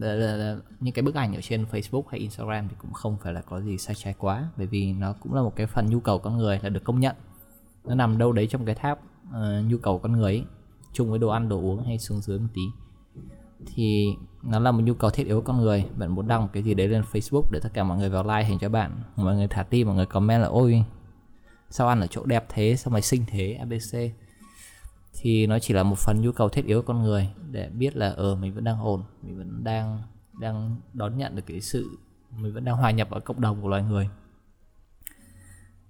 ờ, 0.00 0.20
ờ, 0.20 0.60
những 0.80 0.94
cái 0.94 1.02
bức 1.02 1.14
ảnh 1.14 1.34
ở 1.34 1.40
trên 1.40 1.64
Facebook 1.70 2.02
hay 2.08 2.20
Instagram 2.20 2.68
thì 2.68 2.74
cũng 2.78 2.92
không 2.92 3.16
phải 3.22 3.32
là 3.32 3.42
có 3.42 3.60
gì 3.60 3.78
sai 3.78 3.94
trái 3.94 4.14
quá 4.18 4.48
bởi 4.56 4.66
vì 4.66 4.92
nó 4.92 5.12
cũng 5.12 5.34
là 5.34 5.42
một 5.42 5.56
cái 5.56 5.66
phần 5.66 5.86
nhu 5.90 6.00
cầu 6.00 6.18
con 6.18 6.36
người 6.38 6.60
là 6.62 6.68
được 6.68 6.84
công 6.84 7.00
nhận. 7.00 7.16
Nó 7.84 7.94
nằm 7.94 8.18
đâu 8.18 8.32
đấy 8.32 8.46
trong 8.46 8.64
cái 8.64 8.74
tháp 8.74 8.98
uh, 9.28 9.66
nhu 9.66 9.78
cầu 9.78 9.98
con 9.98 10.12
người 10.12 10.32
ấy, 10.32 10.44
chung 10.92 11.10
với 11.10 11.18
đồ 11.18 11.28
ăn 11.28 11.48
đồ 11.48 11.60
uống 11.60 11.84
hay 11.84 11.98
xuống 11.98 12.20
dưới 12.20 12.38
một 12.38 12.48
tí. 12.54 12.62
Thì 13.66 14.06
nó 14.42 14.58
là 14.58 14.72
một 14.72 14.80
nhu 14.84 14.94
cầu 14.94 15.10
thiết 15.10 15.26
yếu 15.26 15.40
của 15.40 15.46
con 15.46 15.60
người. 15.60 15.84
Bạn 15.96 16.14
muốn 16.14 16.28
đăng 16.28 16.42
một 16.42 16.48
cái 16.52 16.62
gì 16.62 16.74
đấy 16.74 16.88
lên 16.88 17.02
Facebook 17.12 17.44
để 17.52 17.60
tất 17.62 17.68
cả 17.74 17.84
mọi 17.84 17.98
người 17.98 18.08
vào 18.08 18.22
like 18.22 18.44
hình 18.44 18.58
cho 18.58 18.68
bạn. 18.68 19.02
Mọi 19.16 19.36
người 19.36 19.48
thả 19.48 19.62
tim, 19.62 19.86
mọi 19.86 19.96
người 19.96 20.06
comment 20.06 20.42
là, 20.42 20.48
ôi, 20.48 20.84
sao 21.70 21.88
ăn 21.88 22.00
ở 22.00 22.06
chỗ 22.06 22.24
đẹp 22.24 22.46
thế? 22.48 22.76
Sao 22.76 22.92
mày 22.92 23.02
xinh 23.02 23.24
thế? 23.28 23.52
Abc 23.52 23.98
thì 25.14 25.46
nó 25.46 25.58
chỉ 25.58 25.74
là 25.74 25.82
một 25.82 25.98
phần 25.98 26.20
nhu 26.20 26.32
cầu 26.32 26.48
thiết 26.48 26.64
yếu 26.64 26.82
của 26.82 26.86
con 26.86 27.02
người 27.02 27.30
để 27.50 27.68
biết 27.68 27.96
là 27.96 28.10
ờ 28.10 28.34
mình 28.34 28.54
vẫn 28.54 28.64
đang 28.64 28.80
ổn, 28.80 29.02
mình 29.22 29.38
vẫn 29.38 29.64
đang 29.64 30.02
đang 30.40 30.76
đón 30.92 31.18
nhận 31.18 31.36
được 31.36 31.42
cái 31.46 31.60
sự, 31.60 31.98
mình 32.30 32.54
vẫn 32.54 32.64
đang 32.64 32.76
hòa 32.76 32.90
nhập 32.90 33.10
ở 33.10 33.20
cộng 33.20 33.40
đồng 33.40 33.62
của 33.62 33.68
loài 33.68 33.82
người. 33.82 34.08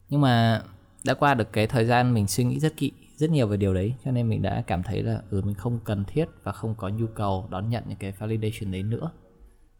Nhưng 0.08 0.20
mà 0.20 0.62
đã 1.04 1.14
qua 1.14 1.34
được 1.34 1.52
cái 1.52 1.66
thời 1.66 1.84
gian 1.84 2.14
mình 2.14 2.26
suy 2.26 2.44
nghĩ 2.44 2.60
rất 2.60 2.76
kỹ 2.76 2.92
rất 3.16 3.30
nhiều 3.30 3.46
về 3.46 3.56
điều 3.56 3.74
đấy 3.74 3.94
cho 4.04 4.10
nên 4.10 4.28
mình 4.28 4.42
đã 4.42 4.62
cảm 4.66 4.82
thấy 4.82 5.02
là 5.02 5.22
ừ 5.30 5.42
mình 5.44 5.54
không 5.54 5.78
cần 5.84 6.04
thiết 6.04 6.28
và 6.42 6.52
không 6.52 6.74
có 6.74 6.88
nhu 6.88 7.06
cầu 7.06 7.48
đón 7.50 7.70
nhận 7.70 7.84
những 7.88 7.98
cái 7.98 8.12
validation 8.12 8.72
đấy 8.72 8.82
nữa. 8.82 9.10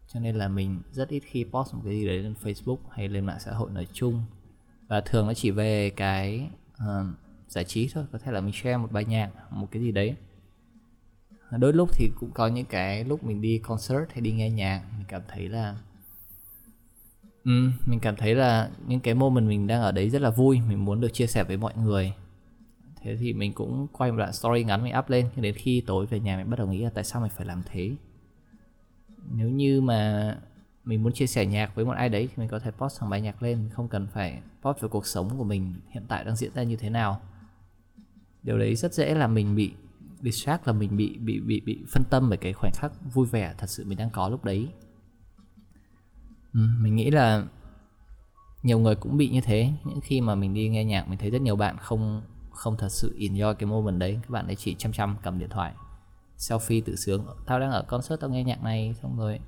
Cho 0.07 0.19
nên 0.19 0.35
là 0.35 0.47
mình 0.47 0.81
rất 0.91 1.09
ít 1.09 1.23
khi 1.25 1.43
post 1.43 1.73
một 1.73 1.81
cái 1.85 1.93
gì 1.93 2.07
đấy 2.07 2.17
lên 2.17 2.33
Facebook 2.43 2.77
hay 2.91 3.07
lên 3.07 3.25
mạng 3.25 3.39
xã 3.39 3.51
hội 3.51 3.71
nói 3.71 3.87
chung. 3.93 4.21
Và 4.87 5.01
thường 5.01 5.27
nó 5.27 5.33
chỉ 5.33 5.51
về 5.51 5.89
cái 5.89 6.49
uh, 6.73 7.07
giải 7.47 7.63
trí 7.63 7.89
thôi 7.93 8.05
có 8.11 8.17
thể 8.17 8.31
là 8.31 8.41
mình 8.41 8.53
share 8.53 8.77
một 8.77 8.91
bài 8.91 9.05
nhạc 9.05 9.31
một 9.51 9.67
cái 9.71 9.81
gì 9.81 9.91
đấy. 9.91 10.15
Đôi 11.57 11.73
lúc 11.73 11.89
thì 11.93 12.09
cũng 12.19 12.31
có 12.31 12.47
những 12.47 12.65
cái 12.65 13.03
lúc 13.03 13.23
mình 13.23 13.41
đi 13.41 13.57
concert 13.57 14.09
hay 14.09 14.21
đi 14.21 14.31
nghe 14.31 14.49
nhạc 14.49 14.83
mình 14.97 15.05
cảm 15.07 15.21
thấy 15.27 15.49
là 15.49 15.75
ừ, 17.43 17.51
mình 17.85 17.99
cảm 18.01 18.15
thấy 18.15 18.35
là 18.35 18.69
những 18.87 18.99
cái 18.99 19.13
moment 19.13 19.47
mình 19.47 19.67
đang 19.67 19.81
ở 19.81 19.91
đấy 19.91 20.09
rất 20.09 20.21
là 20.21 20.29
vui 20.29 20.61
mình 20.67 20.85
muốn 20.85 21.01
được 21.01 21.13
chia 21.13 21.27
sẻ 21.27 21.43
với 21.43 21.57
mọi 21.57 21.73
người 21.77 22.13
thế 23.03 23.15
thì 23.15 23.33
mình 23.33 23.53
cũng 23.53 23.87
quay 23.91 24.11
một 24.11 24.17
đoạn 24.17 24.33
story 24.33 24.63
ngắn 24.63 24.83
mình 24.83 24.93
up 24.99 25.09
lên 25.09 25.29
nhưng 25.35 25.43
đến 25.43 25.55
khi 25.55 25.83
tối 25.87 26.05
về 26.05 26.19
nhà 26.19 26.37
mình 26.37 26.49
bắt 26.49 26.59
đầu 26.59 26.67
nghĩ 26.67 26.83
là 26.83 26.89
tại 26.89 27.03
sao 27.03 27.21
mình 27.21 27.31
phải 27.35 27.45
làm 27.45 27.61
thế. 27.65 27.95
Nếu 29.31 29.49
như 29.49 29.81
mà 29.81 30.37
mình 30.83 31.03
muốn 31.03 31.13
chia 31.13 31.27
sẻ 31.27 31.45
nhạc 31.45 31.75
với 31.75 31.85
một 31.85 31.91
ai 31.91 32.09
đấy 32.09 32.27
thì 32.27 32.33
mình 32.37 32.49
có 32.49 32.59
thể 32.59 32.71
post 32.71 32.99
thằng 32.99 33.09
bài 33.09 33.21
nhạc 33.21 33.43
lên 33.43 33.69
không 33.73 33.87
cần 33.87 34.07
phải 34.07 34.41
post 34.61 34.81
về 34.81 34.89
cuộc 34.89 35.07
sống 35.07 35.37
của 35.37 35.43
mình 35.43 35.73
hiện 35.89 36.03
tại 36.07 36.23
đang 36.23 36.35
diễn 36.35 36.53
ra 36.53 36.63
như 36.63 36.75
thế 36.75 36.89
nào. 36.89 37.21
Điều 38.43 38.57
đấy 38.57 38.75
rất 38.75 38.93
dễ 38.93 39.15
là 39.15 39.27
mình 39.27 39.55
bị 39.55 39.73
distract 40.21 40.67
là 40.67 40.73
mình 40.73 40.97
bị 40.97 41.17
bị 41.17 41.39
bị 41.39 41.61
bị 41.65 41.85
phân 41.91 42.03
tâm 42.09 42.29
bởi 42.29 42.37
cái 42.37 42.53
khoảnh 42.53 42.71
khắc 42.75 42.91
vui 43.13 43.27
vẻ 43.27 43.55
thật 43.57 43.67
sự 43.67 43.85
mình 43.85 43.97
đang 43.97 44.09
có 44.09 44.29
lúc 44.29 44.43
đấy. 44.43 44.67
Ừ, 46.53 46.59
mình 46.79 46.95
nghĩ 46.95 47.11
là 47.11 47.45
nhiều 48.63 48.79
người 48.79 48.95
cũng 48.95 49.17
bị 49.17 49.29
như 49.29 49.41
thế. 49.41 49.71
Những 49.83 50.01
khi 50.01 50.21
mà 50.21 50.35
mình 50.35 50.53
đi 50.53 50.69
nghe 50.69 50.85
nhạc 50.85 51.07
mình 51.07 51.19
thấy 51.19 51.29
rất 51.29 51.41
nhiều 51.41 51.55
bạn 51.55 51.77
không 51.77 52.21
không 52.53 52.77
thật 52.77 52.89
sự 52.89 53.15
enjoy 53.19 53.53
cái 53.53 53.69
moment 53.69 53.99
đấy. 53.99 54.19
Các 54.21 54.29
bạn 54.29 54.47
ấy 54.47 54.55
chỉ 54.55 54.75
chăm 54.75 54.93
chăm 54.93 55.15
cầm 55.23 55.39
điện 55.39 55.49
thoại 55.49 55.73
selfie 56.37 56.81
tự 56.85 56.95
sướng. 56.95 57.25
Tao 57.45 57.59
đang 57.59 57.71
ở 57.71 57.83
concert 57.87 58.19
tao 58.19 58.29
nghe 58.29 58.43
nhạc 58.43 58.63
này 58.63 58.95
xong 59.01 59.17
rồi 59.17 59.39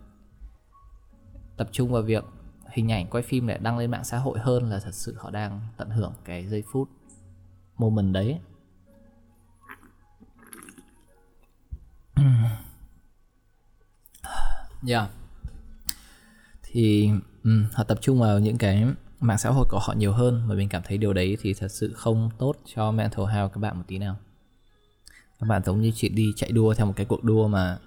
tập 1.57 1.69
trung 1.71 1.91
vào 1.91 2.01
việc 2.01 2.25
hình 2.67 2.91
ảnh 2.91 3.07
quay 3.09 3.23
phim 3.23 3.47
để 3.47 3.57
đăng 3.57 3.77
lên 3.77 3.91
mạng 3.91 4.03
xã 4.03 4.17
hội 4.17 4.39
hơn 4.39 4.69
là 4.69 4.79
thật 4.79 4.93
sự 4.93 5.15
họ 5.19 5.31
đang 5.31 5.61
tận 5.77 5.89
hưởng 5.89 6.13
cái 6.25 6.47
giây 6.47 6.63
phút 6.71 6.89
moment 7.77 8.13
đấy. 8.13 8.39
Yeah. 14.87 15.09
Thì 16.63 17.09
um, 17.43 17.65
họ 17.73 17.83
tập 17.83 17.97
trung 18.01 18.19
vào 18.19 18.39
những 18.39 18.57
cái 18.57 18.85
mạng 19.27 19.37
xã 19.37 19.49
hội 19.49 19.65
của 19.69 19.79
họ 19.79 19.93
nhiều 19.97 20.11
hơn 20.11 20.43
và 20.47 20.55
mình 20.55 20.69
cảm 20.69 20.81
thấy 20.85 20.97
điều 20.97 21.13
đấy 21.13 21.37
thì 21.41 21.53
thật 21.53 21.67
sự 21.67 21.93
không 21.93 22.29
tốt 22.37 22.55
cho 22.75 22.91
mental 22.91 23.25
health 23.25 23.53
các 23.53 23.59
bạn 23.59 23.77
một 23.77 23.83
tí 23.87 23.97
nào. 23.97 24.15
Các 25.39 25.47
bạn 25.47 25.63
giống 25.63 25.81
như 25.81 25.91
chị 25.95 26.09
đi 26.09 26.33
chạy 26.35 26.51
đua 26.51 26.73
theo 26.73 26.85
một 26.85 26.93
cái 26.95 27.05
cuộc 27.05 27.23
đua 27.23 27.47
mà 27.47 27.77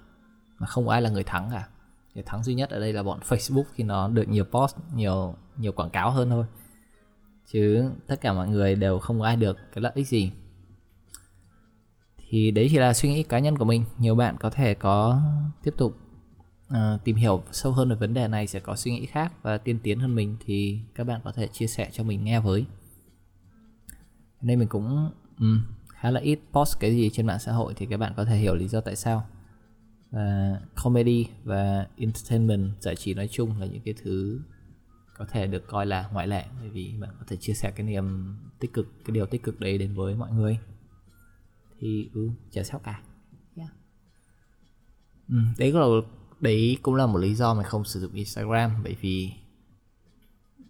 mà 0.58 0.66
không 0.66 0.86
có 0.86 0.92
ai 0.92 1.02
là 1.02 1.10
người 1.10 1.24
thắng 1.24 1.50
cả. 1.52 1.68
Người 2.14 2.24
thắng 2.26 2.44
duy 2.44 2.54
nhất 2.54 2.70
ở 2.70 2.80
đây 2.80 2.92
là 2.92 3.02
bọn 3.02 3.20
Facebook 3.28 3.64
khi 3.74 3.84
nó 3.84 4.08
được 4.08 4.28
nhiều 4.28 4.44
post, 4.44 4.76
nhiều 4.94 5.34
nhiều 5.56 5.72
quảng 5.72 5.90
cáo 5.90 6.10
hơn 6.10 6.30
thôi. 6.30 6.44
Chứ 7.52 7.90
tất 8.06 8.20
cả 8.20 8.32
mọi 8.32 8.48
người 8.48 8.74
đều 8.74 8.98
không 8.98 9.20
có 9.20 9.26
ai 9.26 9.36
được 9.36 9.56
cái 9.74 9.82
lợi 9.82 9.92
ích 9.94 10.08
gì. 10.08 10.32
Thì 12.16 12.50
đấy 12.50 12.68
chỉ 12.70 12.78
là 12.78 12.94
suy 12.94 13.08
nghĩ 13.08 13.22
cá 13.22 13.38
nhân 13.38 13.58
của 13.58 13.64
mình. 13.64 13.84
Nhiều 13.98 14.14
bạn 14.14 14.36
có 14.40 14.50
thể 14.50 14.74
có 14.74 15.20
tiếp 15.62 15.74
tục 15.76 15.96
uh, 16.74 17.04
tìm 17.04 17.16
hiểu 17.16 17.42
sâu 17.52 17.72
hơn 17.72 17.88
về 17.88 17.96
vấn 17.96 18.14
đề 18.14 18.28
này 18.28 18.46
sẽ 18.46 18.60
có 18.60 18.76
suy 18.76 18.90
nghĩ 18.90 19.06
khác 19.06 19.32
và 19.42 19.58
tiên 19.58 19.78
tiến 19.82 20.00
hơn 20.00 20.14
mình 20.14 20.36
thì 20.46 20.80
các 20.94 21.04
bạn 21.04 21.20
có 21.24 21.32
thể 21.32 21.48
chia 21.48 21.66
sẻ 21.66 21.90
cho 21.92 22.04
mình 22.04 22.24
nghe 22.24 22.40
với. 22.40 22.66
Nên 24.40 24.58
mình 24.58 24.68
cũng 24.68 25.10
um, 25.38 25.62
khá 25.88 26.10
là 26.10 26.20
ít 26.20 26.38
post 26.52 26.80
cái 26.80 26.90
gì 26.96 27.10
trên 27.12 27.26
mạng 27.26 27.38
xã 27.38 27.52
hội 27.52 27.74
thì 27.76 27.86
các 27.86 27.96
bạn 27.96 28.12
có 28.16 28.24
thể 28.24 28.36
hiểu 28.36 28.54
lý 28.54 28.68
do 28.68 28.80
tại 28.80 28.96
sao. 28.96 29.26
Và 30.10 30.60
comedy 30.84 31.26
và 31.44 31.86
entertainment 31.96 32.70
giải 32.80 32.96
trí 32.96 33.14
nói 33.14 33.28
chung 33.28 33.60
là 33.60 33.66
những 33.66 33.82
cái 33.82 33.94
thứ 34.02 34.40
có 35.16 35.24
thể 35.24 35.46
được 35.46 35.66
coi 35.66 35.86
là 35.86 36.08
ngoại 36.12 36.26
lệ 36.26 36.46
bởi 36.60 36.70
vì 36.70 36.94
bạn 37.00 37.10
có 37.18 37.24
thể 37.28 37.36
chia 37.36 37.52
sẻ 37.52 37.72
cái 37.76 37.86
niềm 37.86 38.36
tích 38.58 38.72
cực 38.72 38.86
cái 39.04 39.14
điều 39.14 39.26
tích 39.26 39.42
cực 39.42 39.60
đấy 39.60 39.78
đến 39.78 39.94
với 39.94 40.14
mọi 40.14 40.32
người. 40.32 40.58
Thì 41.80 42.10
ừ 42.14 42.30
chả 42.50 42.62
sao 42.62 42.80
cả. 42.80 43.02
Yeah. 43.56 43.70
ừ, 45.28 45.36
đấy 45.58 45.72
là 45.72 45.86
đấy 46.40 46.78
cũng 46.82 46.94
là 46.94 47.06
một 47.06 47.18
lý 47.18 47.34
do 47.34 47.54
mình 47.54 47.64
không 47.64 47.84
sử 47.84 48.00
dụng 48.00 48.12
Instagram 48.12 48.70
bởi 48.84 48.96
vì 49.00 49.32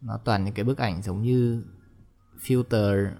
nó 0.03 0.19
toàn 0.25 0.45
những 0.45 0.55
cái 0.55 0.65
bức 0.65 0.79
ảnh 0.79 1.03
giống 1.03 1.23
như 1.23 1.65
filter. 2.41 3.11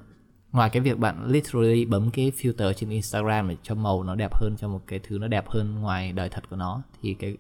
Ngoài 0.53 0.71
cái 0.71 0.83
việc 0.83 0.99
bạn 0.99 1.27
literally 1.27 1.85
bấm 1.85 2.11
cái 2.11 2.33
filter 2.39 2.73
trên 2.73 2.91
Instagram 2.91 3.49
để 3.49 3.57
cho 3.63 3.75
màu 3.75 4.03
nó 4.03 4.15
đẹp 4.15 4.35
hơn 4.35 4.57
cho 4.59 4.69
một 4.69 4.83
cái 4.87 5.01
thứ 5.03 5.19
nó 5.19 5.29
đẹp 5.29 5.49
hơn 5.49 5.75
ngoài 5.75 6.13
đời 6.13 6.29
thật 6.29 6.51
của 6.51 6.57
nó 6.57 6.83
thì 7.03 7.15
cái 7.15 7.37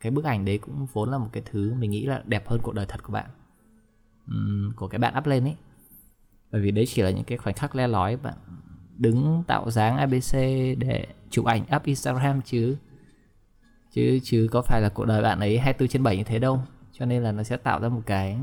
cái 0.00 0.10
bức 0.10 0.24
ảnh 0.24 0.44
đấy 0.44 0.58
cũng 0.58 0.86
vốn 0.92 1.10
là 1.10 1.18
một 1.18 1.28
cái 1.32 1.42
thứ 1.46 1.74
mình 1.74 1.90
nghĩ 1.90 2.06
là 2.06 2.22
đẹp 2.26 2.48
hơn 2.48 2.60
cuộc 2.62 2.74
đời 2.74 2.86
thật 2.86 3.02
của 3.02 3.12
bạn. 3.12 3.30
Uhm, 4.30 4.72
của 4.76 4.88
cái 4.88 4.98
bạn 4.98 5.14
up 5.18 5.26
lên 5.26 5.44
ấy. 5.44 5.56
Bởi 6.52 6.60
vì 6.60 6.70
đấy 6.70 6.86
chỉ 6.86 7.02
là 7.02 7.10
những 7.10 7.24
cái 7.24 7.38
khoảnh 7.38 7.54
khắc 7.54 7.76
le 7.76 7.86
lói 7.86 8.16
bạn 8.16 8.34
đứng 8.96 9.44
tạo 9.46 9.70
dáng 9.70 9.96
abc 9.96 10.32
để 10.78 11.06
chụp 11.30 11.44
ảnh 11.44 11.64
up 11.76 11.84
instagram 11.84 12.42
chứ 12.42 12.76
chứ 13.94 14.18
chứ 14.22 14.48
có 14.50 14.62
phải 14.62 14.80
là 14.80 14.88
cuộc 14.88 15.04
đời 15.04 15.22
bạn 15.22 15.40
ấy 15.40 15.58
24 15.58 15.88
trên 15.88 16.02
7 16.02 16.16
như 16.16 16.24
thế 16.24 16.38
đâu. 16.38 16.60
Cho 16.92 17.06
nên 17.06 17.22
là 17.22 17.32
nó 17.32 17.42
sẽ 17.42 17.56
tạo 17.56 17.80
ra 17.80 17.88
một 17.88 18.02
cái 18.06 18.38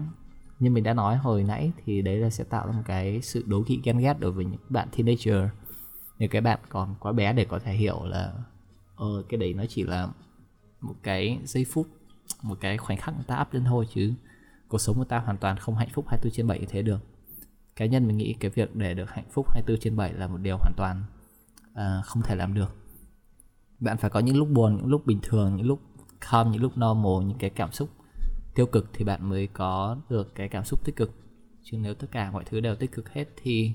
như 0.59 0.69
mình 0.69 0.83
đã 0.83 0.93
nói 0.93 1.17
hồi 1.17 1.43
nãy 1.43 1.71
thì 1.85 2.01
đấy 2.01 2.17
là 2.17 2.29
sẽ 2.29 2.43
tạo 2.43 2.67
ra 2.67 2.73
một 2.73 2.81
cái 2.85 3.21
sự 3.21 3.43
đố 3.47 3.63
kỵ 3.67 3.81
ghen 3.83 3.97
ghét 3.97 4.19
đối 4.19 4.31
với 4.31 4.45
những 4.45 4.59
bạn 4.69 4.87
teenager. 4.97 5.49
Những 6.17 6.29
cái 6.29 6.41
bạn 6.41 6.59
còn 6.69 6.95
quá 6.99 7.11
bé 7.11 7.33
để 7.33 7.45
có 7.45 7.59
thể 7.59 7.73
hiểu 7.73 8.05
là 8.05 8.33
ờ 8.95 9.23
cái 9.29 9.37
đấy 9.37 9.53
nó 9.53 9.63
chỉ 9.69 9.83
là 9.83 10.09
một 10.81 10.95
cái 11.03 11.39
giây 11.43 11.65
phút 11.71 11.87
một 12.43 12.57
cái 12.61 12.77
khoảnh 12.77 12.97
khắc 12.97 13.15
người 13.15 13.25
ta 13.27 13.41
up 13.41 13.53
lên 13.53 13.63
thôi 13.63 13.87
chứ 13.93 14.13
cuộc 14.67 14.77
sống 14.77 14.97
của 14.97 15.03
ta 15.03 15.19
hoàn 15.19 15.37
toàn 15.37 15.57
không 15.57 15.75
hạnh 15.75 15.89
phúc 15.93 16.05
24 16.07 16.31
trên 16.31 16.47
7 16.47 16.59
như 16.59 16.65
thế 16.69 16.81
được. 16.81 16.99
Cá 17.75 17.85
nhân 17.85 18.07
mình 18.07 18.17
nghĩ 18.17 18.35
cái 18.39 18.51
việc 18.51 18.75
để 18.75 18.93
được 18.93 19.11
hạnh 19.11 19.29
phúc 19.31 19.47
24 19.53 19.79
trên 19.79 19.95
7 19.95 20.13
là 20.13 20.27
một 20.27 20.37
điều 20.37 20.57
hoàn 20.57 20.73
toàn 20.77 21.03
uh, 21.71 22.05
không 22.05 22.23
thể 22.23 22.35
làm 22.35 22.53
được 22.53 22.80
bạn 23.81 23.97
phải 23.97 24.09
có 24.09 24.19
những 24.19 24.37
lúc 24.37 24.49
buồn 24.49 24.77
những 24.77 24.87
lúc 24.87 25.05
bình 25.05 25.19
thường 25.23 25.55
những 25.55 25.67
lúc 25.67 25.81
calm 26.31 26.51
những 26.51 26.61
lúc 26.61 26.73
normal 26.77 27.27
những 27.27 27.37
cái 27.37 27.49
cảm 27.49 27.71
xúc 27.71 27.89
tiêu 28.55 28.65
cực 28.65 28.89
thì 28.93 29.05
bạn 29.05 29.29
mới 29.29 29.47
có 29.47 29.97
được 30.09 30.35
cái 30.35 30.49
cảm 30.49 30.63
xúc 30.63 30.85
tích 30.85 30.95
cực. 30.95 31.11
Chứ 31.63 31.77
nếu 31.77 31.93
tất 31.93 32.07
cả 32.11 32.31
mọi 32.31 32.43
thứ 32.45 32.59
đều 32.59 32.75
tích 32.75 32.91
cực 32.91 33.09
hết 33.09 33.25
thì 33.35 33.73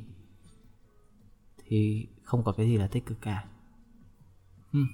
thì 1.64 2.06
không 2.22 2.44
có 2.44 2.52
cái 2.52 2.66
gì 2.66 2.76
là 2.76 2.86
tích 2.86 3.06
cực 3.06 3.20
cả. 3.20 3.44
Hmm. 4.72 4.86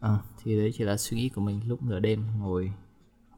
à, 0.00 0.18
thì 0.42 0.56
đấy 0.56 0.70
chỉ 0.74 0.84
là 0.84 0.96
suy 0.96 1.16
nghĩ 1.16 1.28
của 1.28 1.40
mình 1.40 1.68
lúc 1.68 1.82
nửa 1.82 2.00
đêm 2.00 2.26
ngồi 2.38 2.72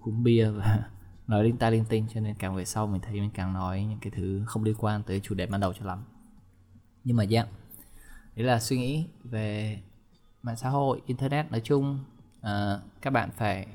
uống 0.01 0.23
bia 0.23 0.51
và 0.51 0.91
nói 1.27 1.45
linh 1.45 1.57
ta 1.57 1.71
linh 1.71 1.85
tinh. 1.89 2.07
Cho 2.15 2.21
nên 2.21 2.35
càng 2.39 2.55
về 2.57 2.65
sau 2.65 2.87
mình 2.87 3.01
thấy 3.01 3.21
mình 3.21 3.31
càng 3.35 3.53
nói 3.53 3.85
những 3.85 3.99
cái 4.01 4.11
thứ 4.17 4.43
không 4.47 4.65
liên 4.65 4.75
quan 4.79 5.03
tới 5.03 5.21
chủ 5.21 5.35
đề 5.35 5.47
ban 5.47 5.61
đầu 5.61 5.73
cho 5.73 5.85
lắm. 5.85 6.05
Nhưng 7.05 7.17
mà 7.17 7.25
yeah 7.31 7.49
đấy 8.37 8.47
là 8.47 8.61
suy 8.61 8.79
nghĩ 8.79 9.07
về 9.25 9.79
mạng 10.45 10.57
xã 10.57 10.69
hội 10.69 11.03
internet 11.07 11.51
nói 11.51 11.61
chung. 11.65 12.05
Uh, 12.41 12.81
các 13.03 13.11
bạn 13.11 13.31
phải 13.37 13.67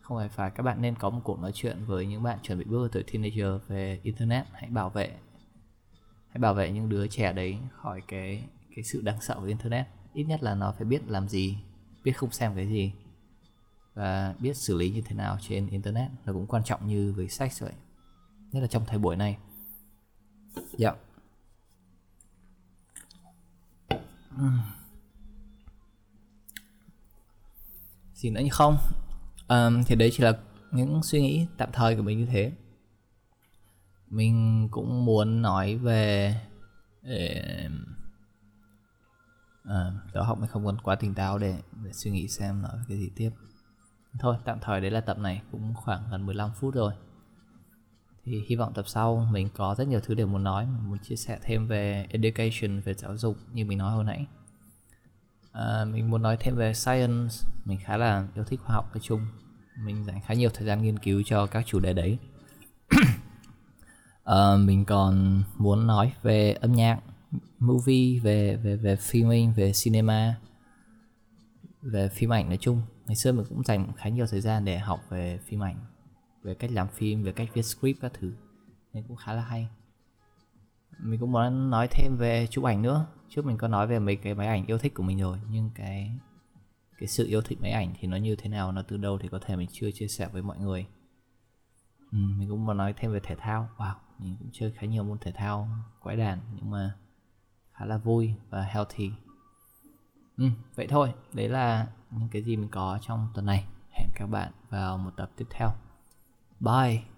không 0.00 0.18
phải 0.18 0.28
phải 0.28 0.50
các 0.50 0.62
bạn 0.62 0.82
nên 0.82 0.94
có 0.94 1.10
một 1.10 1.20
cuộc 1.24 1.40
nói 1.40 1.52
chuyện 1.54 1.84
với 1.86 2.06
những 2.06 2.22
bạn 2.22 2.38
chuẩn 2.42 2.58
bị 2.58 2.64
bước 2.64 2.78
vào 2.78 2.88
tuổi 2.88 3.02
teenager 3.02 3.68
về 3.68 4.00
internet. 4.02 4.46
Hãy 4.52 4.70
bảo 4.70 4.90
vệ 4.90 5.08
hãy 6.28 6.38
bảo 6.38 6.54
vệ 6.54 6.72
những 6.72 6.88
đứa 6.88 7.06
trẻ 7.06 7.32
đấy 7.32 7.58
khỏi 7.72 8.02
cái 8.08 8.44
cái 8.76 8.84
sự 8.84 9.00
đáng 9.00 9.20
sợ 9.20 9.34
của 9.34 9.46
internet. 9.46 9.86
Ít 10.12 10.24
nhất 10.24 10.42
là 10.42 10.54
nó 10.54 10.74
phải 10.76 10.84
biết 10.84 11.08
làm 11.08 11.28
gì 11.28 11.58
biết 12.04 12.12
không 12.12 12.30
xem 12.30 12.52
cái 12.56 12.66
gì 12.66 12.92
và 13.94 14.34
biết 14.38 14.56
xử 14.56 14.76
lý 14.76 14.90
như 14.90 15.02
thế 15.04 15.16
nào 15.16 15.38
trên 15.40 15.66
internet. 15.66 16.10
Nó 16.24 16.32
cũng 16.32 16.46
quan 16.46 16.64
trọng 16.64 16.88
như 16.88 17.12
với 17.16 17.28
sách 17.28 17.52
vậy 17.60 17.72
nhất 18.52 18.60
là 18.60 18.66
trong 18.66 18.84
thời 18.86 18.98
buổi 18.98 19.16
này. 19.16 19.38
Dạ. 20.78 20.92
yeah. 24.38 24.83
Gì 28.24 28.30
nữa 28.30 28.40
như 28.40 28.50
không? 28.52 28.76
Um, 29.48 29.82
thì 29.86 29.96
đấy 29.96 30.10
chỉ 30.12 30.22
là 30.24 30.32
những 30.70 31.02
suy 31.02 31.20
nghĩ 31.20 31.46
tạm 31.56 31.68
thời 31.72 31.96
của 31.96 32.02
mình 32.02 32.18
như 32.18 32.26
thế. 32.26 32.52
Mình 34.08 34.68
cũng 34.70 35.04
muốn 35.04 35.42
nói 35.42 35.76
về 35.76 36.34
à, 37.02 37.68
ờ, 39.64 39.92
đó 40.12 40.22
học 40.22 40.38
mình 40.38 40.48
không 40.48 40.62
muốn 40.62 40.76
quá 40.82 40.94
tỉnh 40.94 41.14
táo 41.14 41.38
để, 41.38 41.58
để 41.84 41.92
suy 41.92 42.10
nghĩ 42.10 42.28
xem 42.28 42.62
nói 42.62 42.72
cái 42.88 42.98
gì 42.98 43.10
tiếp. 43.16 43.30
Thôi 44.20 44.36
tạm 44.44 44.58
thời 44.60 44.80
đấy 44.80 44.90
là 44.90 45.00
tập 45.00 45.18
này 45.18 45.42
cũng 45.52 45.74
khoảng 45.74 46.02
gần 46.10 46.26
15 46.26 46.50
phút 46.54 46.74
rồi. 46.74 46.94
Thì 48.24 48.44
hy 48.48 48.56
vọng 48.56 48.72
tập 48.74 48.84
sau 48.88 49.28
mình 49.32 49.48
có 49.56 49.74
rất 49.78 49.88
nhiều 49.88 50.00
thứ 50.00 50.14
để 50.14 50.24
muốn 50.24 50.44
nói 50.44 50.66
muốn 50.66 50.98
chia 50.98 51.16
sẻ 51.16 51.38
thêm 51.42 51.68
về 51.68 52.06
education 52.10 52.80
về 52.80 52.94
giáo 52.94 53.16
dục 53.16 53.36
như 53.52 53.64
mình 53.64 53.78
nói 53.78 53.92
hồi 53.92 54.04
nãy 54.04 54.26
à, 55.54 55.84
mình 55.84 56.10
muốn 56.10 56.22
nói 56.22 56.36
thêm 56.40 56.56
về 56.56 56.74
science. 56.74 57.34
Mình 57.64 57.78
khá 57.84 57.96
là 57.96 58.26
yêu 58.34 58.44
thích 58.44 58.60
khoa 58.64 58.74
học 58.74 58.90
nói 58.94 59.00
chung. 59.02 59.20
Mình 59.84 60.04
dành 60.04 60.20
khá 60.26 60.34
nhiều 60.34 60.50
thời 60.54 60.66
gian 60.66 60.82
nghiên 60.82 60.98
cứu 60.98 61.22
cho 61.26 61.46
các 61.46 61.66
chủ 61.66 61.80
đề 61.80 61.92
đấy. 61.92 62.18
À, 64.24 64.56
mình 64.64 64.84
còn 64.84 65.42
muốn 65.58 65.86
nói 65.86 66.12
về 66.22 66.52
âm 66.52 66.72
nhạc 66.72 67.00
movie 67.58 68.20
về 68.20 68.56
về 68.56 68.76
về 68.76 68.96
filming 68.96 69.54
về 69.54 69.72
cinema 69.84 70.34
về 71.82 72.08
phim 72.08 72.32
ảnh 72.32 72.48
nói 72.48 72.58
chung. 72.60 72.82
Ngày 73.06 73.16
xưa 73.16 73.32
mình 73.32 73.46
cũng 73.48 73.62
dành 73.64 73.92
khá 73.96 74.08
nhiều 74.08 74.26
thời 74.30 74.40
gian 74.40 74.64
để 74.64 74.78
học 74.78 75.00
về 75.08 75.38
phim 75.46 75.62
ảnh 75.62 75.76
về 76.42 76.54
cách 76.54 76.70
làm 76.70 76.88
phim 76.88 77.22
về 77.22 77.32
cách 77.32 77.48
viết 77.54 77.62
script 77.62 78.00
các 78.00 78.12
thứ. 78.20 78.32
Nên 78.92 79.04
cũng 79.08 79.16
khá 79.16 79.32
là 79.32 79.42
hay. 79.42 79.68
Mình 80.98 81.20
cũng 81.20 81.32
muốn 81.32 81.70
nói 81.70 81.88
thêm 81.90 82.16
về 82.16 82.46
chụp 82.50 82.64
ảnh 82.64 82.82
nữa 82.82 83.06
trước 83.34 83.46
mình 83.46 83.58
có 83.58 83.68
nói 83.68 83.86
về 83.86 83.98
mấy 83.98 84.16
cái 84.16 84.34
máy 84.34 84.46
ảnh 84.46 84.66
yêu 84.66 84.78
thích 84.78 84.94
của 84.94 85.02
mình 85.02 85.20
rồi 85.20 85.38
nhưng 85.50 85.70
cái 85.74 86.10
cái 86.98 87.08
sự 87.08 87.26
yêu 87.26 87.40
thích 87.40 87.58
máy 87.62 87.70
ảnh 87.70 87.94
thì 88.00 88.08
nó 88.08 88.16
như 88.16 88.36
thế 88.36 88.48
nào 88.48 88.72
nó 88.72 88.82
từ 88.82 88.96
đâu 88.96 89.18
thì 89.18 89.28
có 89.28 89.38
thể 89.38 89.56
mình 89.56 89.68
chưa 89.72 89.90
chia 89.90 90.08
sẻ 90.08 90.28
với 90.32 90.42
mọi 90.42 90.58
người. 90.58 90.86
Ừ, 92.12 92.18
mình 92.38 92.48
cũng 92.48 92.66
muốn 92.66 92.76
nói 92.76 92.94
thêm 92.96 93.12
về 93.12 93.20
thể 93.22 93.36
thao. 93.36 93.68
Wow 93.76 93.94
mình 94.18 94.36
cũng 94.38 94.48
chơi 94.52 94.72
khá 94.72 94.86
nhiều 94.86 95.04
môn 95.04 95.18
thể 95.18 95.32
thao 95.32 95.68
quái 96.00 96.16
đàn 96.16 96.38
nhưng 96.54 96.70
mà 96.70 96.94
khá 97.72 97.84
là 97.84 97.98
vui 97.98 98.34
và 98.50 98.62
healthy. 98.62 99.10
Ừ, 100.36 100.44
vậy 100.74 100.86
thôi 100.86 101.14
đấy 101.32 101.48
là 101.48 101.86
những 102.10 102.28
cái 102.28 102.42
gì 102.42 102.56
mình 102.56 102.68
có 102.68 102.98
trong 103.02 103.28
tuần 103.34 103.46
này. 103.46 103.64
Hẹn 103.90 104.08
các 104.14 104.26
bạn 104.26 104.52
vào 104.70 104.98
một 104.98 105.10
tập 105.16 105.30
tiếp 105.36 105.46
theo. 105.50 105.70
Bye! 106.60 107.13